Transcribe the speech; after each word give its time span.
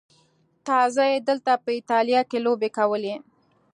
تازه 0.67 1.03
یې 1.11 1.17
دلته 1.29 1.51
په 1.63 1.69
ایټالیا 1.77 2.21
کې 2.29 2.37
لوبې 2.45 2.69
کولې. 2.77 3.15